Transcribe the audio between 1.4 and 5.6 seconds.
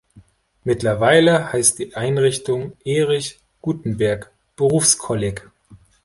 heißt die Einrichtung Erich-Gutenberg-Berufskolleg.